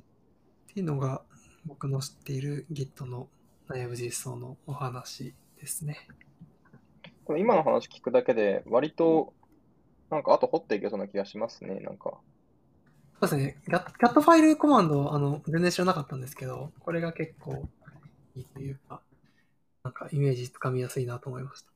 [0.71, 1.21] っていうのが
[1.65, 3.27] 僕の知っている Git の
[3.67, 6.07] 内部実装のお話ですね。
[7.25, 9.33] これ今の話聞くだけで、割と、
[10.11, 12.17] なんかあと掘っていけそうな気がしますね、なんか。
[13.19, 13.57] そうですね。
[13.65, 17.67] cat-file コマンド、あの、全然知らなかったんですけど、これが結構
[18.35, 19.01] いいというか、
[19.85, 21.71] なんかイメージつかみやすいなと思いました。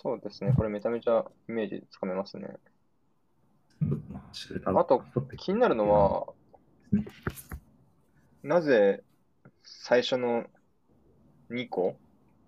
[0.00, 2.54] そうですね、これめちゃめちゃイメージつかめますね。
[4.64, 5.02] まあと、
[5.36, 6.26] 気になるのは、
[8.44, 9.02] なぜ
[9.64, 10.44] 最初の
[11.50, 11.96] 2個、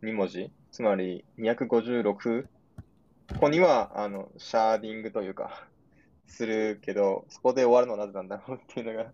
[0.04, 5.66] 2文字、つまり256個にはあのシャーディングというか、
[6.28, 9.10] するけど、そこで終わるのはなぜなんだろうっていうのが、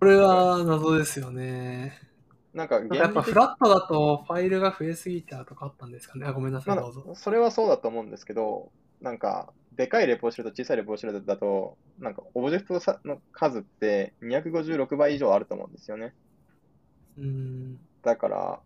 [0.00, 2.13] これは謎ですよね。
[2.54, 6.24] なんかやっぱフラットだとファイルが増えすぎちゃうとかあったんですかね。
[6.24, 7.04] あ、ごめんなさい、まどうぞ。
[7.10, 16.14] あ、それはそうだと思うんですけど、なんか、でかいレポーシルと小さいレポーシルだと、なんか、オブジェクトさの数って256倍以上あると思うんですよね。
[17.18, 17.78] うーん。
[18.02, 18.60] だから、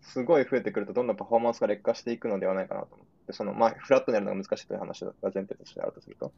[0.00, 6.32] すごい増えてくると、どんどんパフォーマンスが劣化していくのではないかなと思って、その、まあ、フラットになるのが難しいという話が前提としてあるとすると、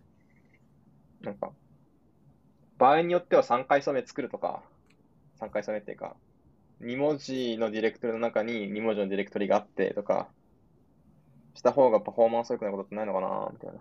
[1.20, 1.52] なんか、
[2.78, 4.62] 場合によっては3回染め作るとか、
[5.40, 6.16] 3回染めっていうか、
[6.80, 10.28] 2文字のディレクトリの中に2文字のディレクトリがあってとか、
[11.54, 13.80] した方がパフォーマンス良くなることってないのかなみたいな。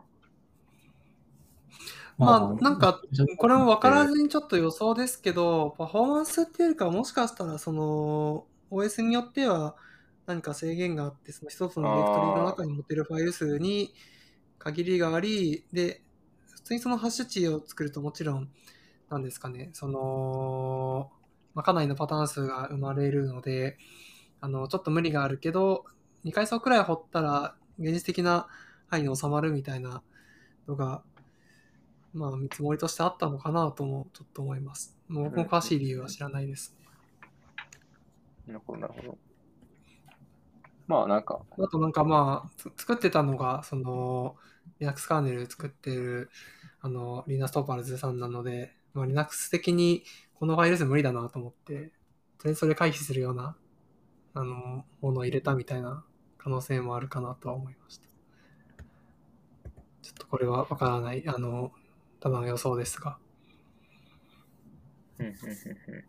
[2.17, 3.01] まあ、なんか、
[3.37, 9.75] これも分からずにちょっと予想ですけど、パフォーマンスっていうか、もしかしたら、その、OS によっては
[10.25, 13.93] 何か制限があって、その一つのディレクトリの中に持ってるファイル数に
[14.57, 16.01] 限りがあり、で、
[16.49, 18.49] 普通にそのハッシュ値を作るともちろん、
[19.09, 21.11] なんですかね、その、
[21.53, 23.77] まあ、かなりのパターン数が生まれるので、
[24.41, 25.85] あの、ちょっと無理があるけど、
[26.23, 28.47] 2階層くらい掘ったら、現実的な
[28.87, 30.01] 範囲に収まるみたいな
[30.67, 31.01] のが、
[32.13, 34.97] まあ、見積もりとしてあったのかなともちょっと思います。
[35.07, 36.85] もう僕も詳しい理由は知らないですね。
[38.47, 39.17] なるほど、なるほど。
[40.87, 44.35] まあ、なんか、あとなんかまあ、つ作ってたのが、その、
[44.79, 46.31] Linux カーネル作ってる、
[46.81, 50.03] あの、リナストーパルズさんなので、まあ、Linux 的に
[50.35, 51.89] このファイル数無理だなと思って、とり
[52.45, 53.55] あえずそれ回避するような、
[54.33, 56.03] あの、ものを入れたみたいな
[56.37, 58.07] 可能性もあるかなとは思いました。
[60.01, 61.71] ちょっとこれはわからない、あの、
[62.19, 63.17] ただの予想ですが。
[65.19, 65.99] うんうんうんうん。
[65.99, 66.03] い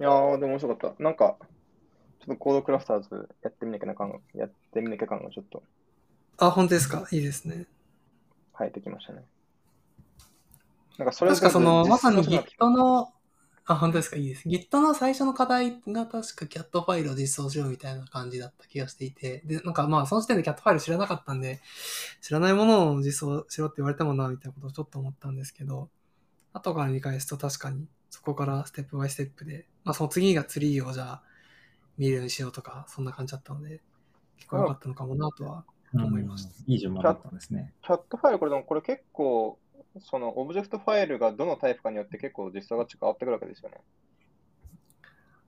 [0.00, 1.02] やー、でも面白かった。
[1.02, 1.36] なんか、
[2.20, 5.62] ちょっとコードクラスターズやってみなきゃな感が、やってみなきゃ感がちょっと
[6.38, 7.06] あ、本当ですか？
[7.12, 7.66] いいですね。
[8.58, 9.24] 生えてきましたね。
[10.98, 13.12] なんかそれ確かその、まさに Git の、
[13.68, 14.16] あ、本当ですか？
[14.16, 14.48] いいです。
[14.48, 21.60] Git の最初の課題が確か CAT ファイルを実装しようみたいな感じだった気がしていて、で、なんかまあその時点で CAT ファイル知らなかったんで、
[22.20, 25.90] 知らないものを実装しろって言われてもな、みたいなことをちょっと思ったんですけど、
[26.52, 31.22] 後から見返すと確かにそこから step by step で、まあその次がツリーをじゃあ
[31.98, 33.80] 見るようにしようとか、そんな感じだったので、
[34.36, 36.50] 結構良かったのかもなとは思いました。
[36.66, 36.72] うん。
[36.72, 37.72] いい順番だったんですね。
[37.82, 39.58] cat-file、これでもこれ結構、
[40.00, 43.80] そのオブジェクトファイルがどのタイプかによって結構実装が変わってくるわけですよね。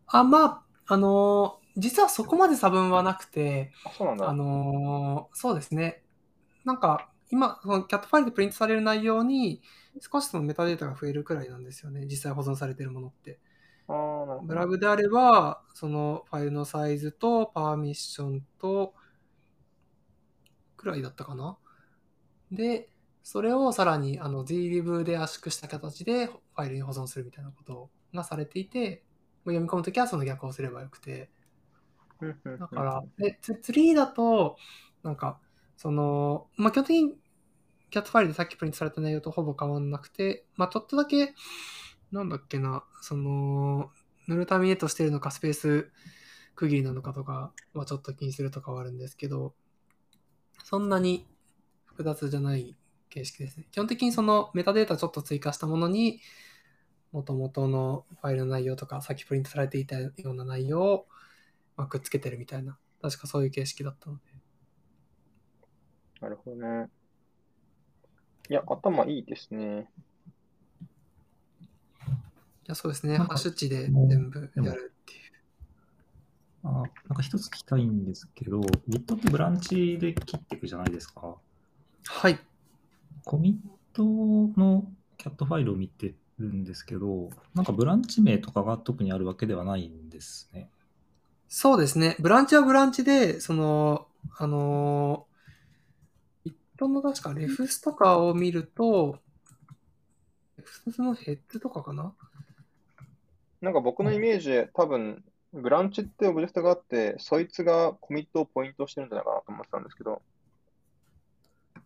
[0.07, 4.29] あ、まあ、あのー実はそこまで差分はなくて、あ、そうなんだ。
[4.29, 6.03] あのーそうですね。
[6.65, 9.63] なんか、今、そのキャットファイルでプリントされる内容に、
[10.01, 12.07] 少しそのメタデータが増えるくらいなんですよね。
[12.07, 13.39] 実際保存されているものって。
[13.87, 14.41] あ。
[14.43, 18.95] ブラグであれば、そのファイルのサイズとパーミッションと、
[20.77, 21.59] くらいだったかな。
[22.51, 22.89] で、
[23.31, 29.05] それをさらにあの zlib で圧縮した形でファイルに保存するみたいなことがされていて、
[29.45, 31.29] 読み込むときはその逆をすればよくて、
[32.59, 34.57] だから、で、ツツリーだと、
[35.03, 35.39] なんか、
[35.77, 37.19] その、まあ、基本的に、
[37.91, 41.35] キャットファイルでさっきプリントされた内容とほぼ変わんなくて、まあ、ちょっとだけ、
[42.11, 43.91] なんだっけな、その、
[44.27, 45.91] ヌルターミネートしてるのか、スペース
[46.55, 49.53] 区切りなのかとかはちょっと気にするとかはあるんですけど、
[50.65, 51.27] そんなに
[51.85, 52.75] 複雑じゃない
[53.09, 53.67] 形式ですね。
[53.71, 56.21] 基本的にそのメタデータちょっと追加したものに、
[57.13, 61.07] 元々のファイルの内容とか、さっきプリントされていたような内容を、
[61.77, 64.23] まあ、くっつけてるみたいな、確かそういう形式だったので。
[66.21, 66.91] なるほどね。
[68.51, 69.91] いや、頭いいですね。
[72.07, 72.11] い
[72.67, 73.17] や、そうですね。
[73.17, 75.29] ハッシュ値で全部やるっていう。
[76.65, 81.37] あなんか一つ聞きたいんですけど、Git ってブランチで切っていくじゃないですか。
[82.05, 82.39] はい。
[83.29, 84.03] コミット
[84.59, 90.71] のキャットファイルを見てるんですけど、なんかブランチ名とかが特にあるわけではないんですね。
[91.47, 92.17] そうですね。
[92.21, 94.07] ブランチはブランチで、その、
[94.39, 99.19] あのー、Git の確かレフスとかを見ると、
[100.57, 102.15] レフスのヘッズとかかな？
[103.61, 110.23] なんか僕のイメージで多分、ブランチってオブジェクトがあって、そいつがコミットをポイントしてるんじゃないかなと思ってたんですけど、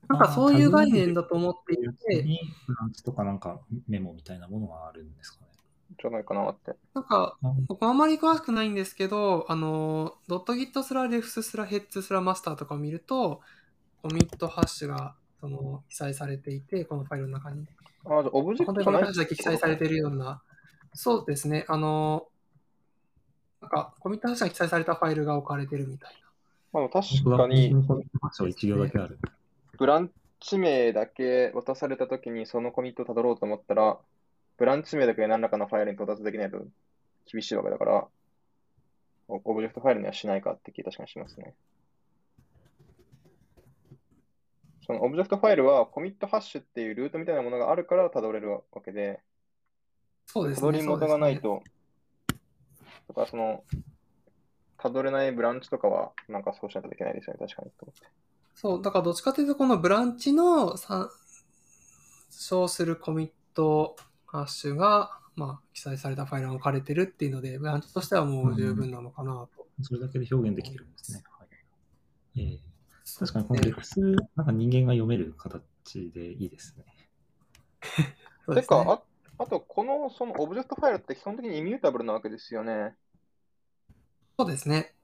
[0.08, 5.52] なんかそういう概念だと思っていて、にブランチとかなんかメモみたいなものがあるんですかね。
[6.00, 6.74] じゃないかなって。
[6.94, 13.40] なんか、うん僕あんまり詳しくないんですけど、あの、ドットギットスラレフススラヘッズスラマスターとかを見ると、
[14.02, 17.66] コミットハッシュが、その、記載されていて、このファイルの中に。
[18.04, 20.42] あ、じゃあオブジェ本クトじゃない当にこのハッシュだけ記載されているような、
[20.94, 22.26] そうですね、あの、
[23.60, 26.16] なんか、コミットハッシュが記載されたファイルが置かれてるみたい
[26.72, 26.80] な。
[26.80, 29.18] まあ、確かに、コミットハッシュは1行だけある。
[29.82, 33.98] ブランチ名だけ渡されたときにそのコミットをたどろうと思ったら、
[34.56, 36.58] ブランチ名だけで何らかのファイルに到達できないと
[37.26, 38.06] 厳しいわけだから、
[39.26, 41.56] オオブジェクトファイルにはしないかって気確かにしますね。
[44.87, 49.18] そのオブジェクトファイルはコミットハッシュっていうルートみたいなものがあるからたどれるわけで、
[50.26, 50.60] そうですね。
[50.60, 51.70] たどり元がないそうで
[52.30, 52.40] すね
[53.08, 53.64] と、とかその、
[54.78, 58.06] たどれないブランチとかはなんかそうしないといけないですよね、確かにと思って。
[58.55, 61.11] そう、だからどっちかというと、このブランチの参
[62.31, 63.96] 照するコミット
[64.27, 69.67] ハッシュが、まあ、記載されたファイルが置かれてるっていうので、ブランチとしてはもう十分なのかなと。
[69.83, 71.23] それだけで表現できてるんですね。
[71.27, 71.48] はい
[72.35, 72.73] ええ
[73.19, 74.00] 確かにこの refs、
[74.37, 76.85] なんか人間が読める形でいいですね。
[78.46, 78.87] そうてか、ですね。
[78.88, 79.03] あ
[79.42, 82.96] あと、このそのオブジェクトファイルって基本的に immutable なわけですよね。
[84.38, 84.94] そうですね。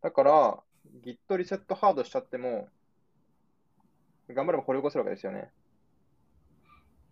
[0.00, 0.62] だから、
[1.02, 2.68] Git リセットハードしちゃっても、
[4.28, 5.50] 頑張れば掘り起こせるわけですよね。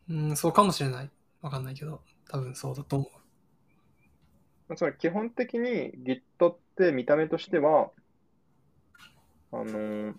[0.08, 1.10] うん、そうかもしれない。
[1.40, 3.10] わかんないけど、多分そうだと思
[4.70, 4.76] う。
[4.76, 7.90] つまり基本的に Git って見た目としては、
[9.52, 10.14] あのー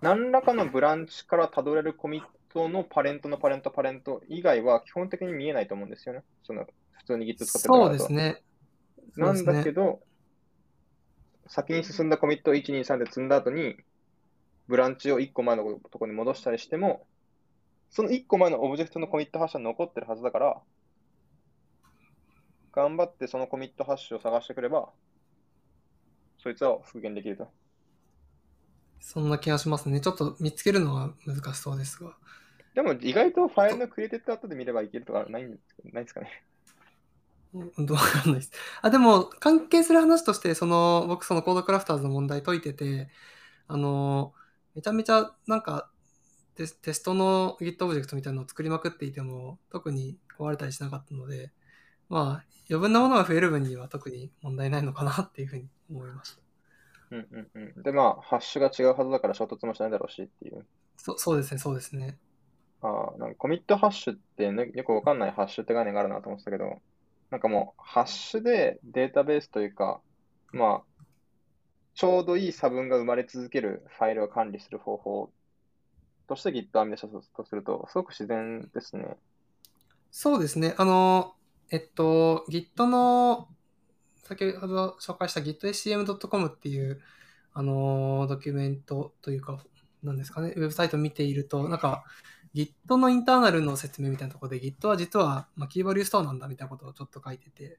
[0.00, 6.22] 何らかのブランチからたどれるコミットのパレントのパレントパレント以外は基本的に見えないと思うんですよね。
[6.44, 8.42] その普通に Git 使ってるそうですね。
[9.16, 10.00] なんだけど、
[11.48, 13.76] 先に進んだコミットを1、2、3で積んだ後に、
[14.68, 17.06] ブランチを1個前のところに戻したりしても、
[17.90, 20.60] その1個前のオブジェクトのコミットハッシュは残ってるはずだから、
[22.72, 24.90] 頑張ってそのコミットハッシュを探してくれば、
[26.42, 27.48] そいつは復元できると。
[29.00, 30.00] そんな気がしますね。
[30.00, 32.16] ちょっと見つけるのは難しそうですが。
[32.74, 35.58] でも意外とファイルの created at で見ればいけるとかないん
[35.92, 36.44] ないですかね。
[37.54, 38.52] うんどうわかんないです。
[38.82, 43.08] あ、でも、関係する話として、その、僕、その CodeCrafters の問題解いてて、
[43.68, 44.34] あの、
[44.74, 45.90] めちゃめちゃ、なんか、
[46.56, 51.52] テステストの Git オブジェクトみたいなのを作りまくっていても、特に壊れたりしなかったので、
[52.08, 56.42] まあ、余分なものが増える分には特に問題ないのかなっていうふうに思いました。
[57.10, 57.82] うんうんうん。
[57.82, 60.66] で、まあ、ハッシュが違うはずだから衝突もしないだろうしっていう。
[60.96, 62.18] そそうですね、そうですね。
[62.80, 66.80] ああ、なんかコミットハッシュって、ね、よくわかんないハッシュって概念があるなと思ってたけど、
[67.30, 70.00] なんかもう、ハッシュでデータベースというか、
[70.52, 71.04] まあ、
[71.94, 75.30] ちょうどいい差分が生まれ続けるファイルを管理する方法
[76.28, 79.16] として Git を編み出したとすると、すごく自然ですね。
[80.10, 80.74] そうですね。
[80.78, 81.34] あの、
[81.70, 83.48] えっと、Git の、
[84.22, 87.00] 先ほど紹介した gitacm.com っていう、
[87.52, 89.58] あの、ドキュメントというか、
[90.02, 92.04] なんですかね、ウェブサイト見ていると、なんか、
[92.54, 97.78] Git のインターナルの説明みたいなところで、Git は実は、まあ、キーバリューストアなんだみたいなことをちょっと書いてて、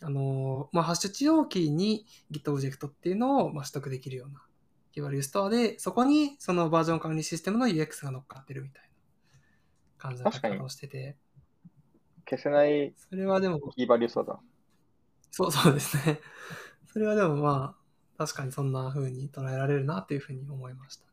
[0.00, 4.42] あの、まあ、ハッシュ値容キーに Git オブジェクトっていうのを、まあ、取得できるような
[4.92, 8.88] キーバリューストアで、そこにそのバージョン管理システムの UX が乗っかってるみたいな
[9.98, 11.16] 感じの書き方をしてて、
[12.28, 14.40] 消せないそれはでも、キーバリューストだ。
[15.30, 16.20] そうそうですね。
[16.92, 17.82] それはでもまあ、
[18.18, 21.11] 確かにそんな風に捉えられるなっていうふうに思いました。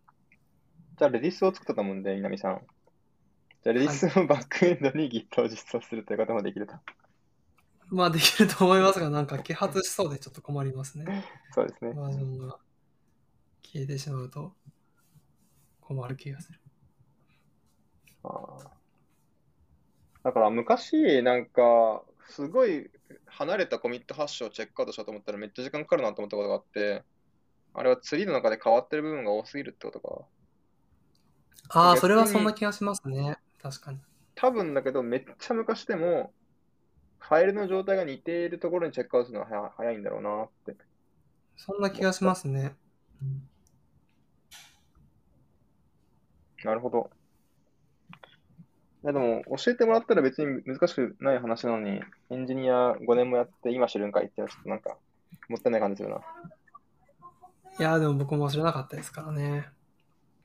[1.00, 2.62] じゃあ、レディスを作ったと思うんで、稲見さん。
[3.64, 6.74] じゃあ、レディスのバックエンドに Git を実装するということもできると。
[7.88, 11.24] まあできると思いますが、なんか揮発しそうでちょっと困りますね。
[11.52, 11.94] そうですね。
[11.94, 12.60] バージョンが
[13.64, 14.54] 消えてしまうと
[15.80, 16.60] 困る気がする。
[18.24, 18.68] あー
[20.22, 22.92] だから昔、なんか、すごい
[23.26, 27.04] 離れたコミットハッシュをチェックアウトしようと思ったらめっちゃ時間かかるなと思ったことがあって、
[27.74, 30.26] あれはツリーの中で変わってる部分が多すぎるってことか。
[31.70, 33.38] ああ、それはそんな気がしますね。
[33.62, 34.00] 確かに。
[34.36, 36.32] 多分だけど、めっちゃ昔でも、
[37.20, 40.76] ファイルの状態が似ているところにチェックアウトするのが早早いんだろうなって。
[41.58, 42.76] そんな気がしますね。
[46.64, 47.10] なるほど。
[49.04, 54.98] いやでも、教えてもらったら別に難しくない話なのに、エンジニア5年もやって今知るんかいってちょっとなんか、
[55.48, 56.18] もったいない感じするな。
[57.80, 59.70] いやー、でも僕も知らなかったですからね。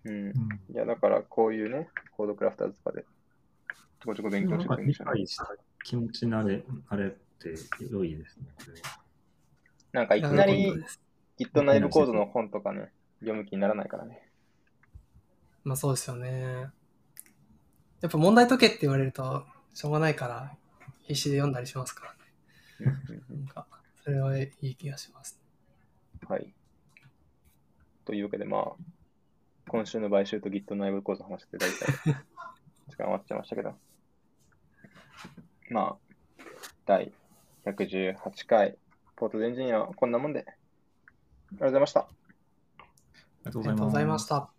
[0.04, 0.28] うん。
[0.70, 5.48] いや、だからこういうね、コードクラフターズとかで、ちょこちょこ勉強してるんでしょうね解した
[5.84, 7.54] 気持ち慣れ、あれって
[7.90, 8.46] 良いですね。
[8.58, 8.82] これ
[9.92, 10.72] なんかいきなり
[11.38, 12.90] Git 内部コードの本とかね、
[13.20, 14.28] 読む気にならないからね。
[15.62, 16.68] まあそうですよね。
[18.00, 20.54] やっぱ問題解けって言われると、しょうがないから、
[21.02, 22.14] 必死で読んだりしますか
[22.80, 22.98] らね。
[23.30, 23.66] なんか、
[24.02, 25.38] それはいい気がします。
[25.40, 25.44] うん
[26.28, 26.54] はい。
[28.04, 28.62] というわけで、まあ、
[29.68, 32.14] 今週の買収と Git 内部コードの話って大体
[32.88, 33.74] 時間終わっちゃいましたけど、
[35.70, 35.96] まあ、
[36.86, 37.12] 第
[37.64, 38.76] 118回、
[39.16, 42.00] ポートエンジニアはこんなもんで、ありがとうございました。
[42.00, 42.06] あ
[43.44, 44.53] りがとうございました。